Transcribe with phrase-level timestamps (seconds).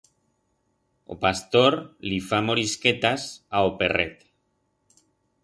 [1.15, 4.27] O pastor li fa morisquetas a o perret.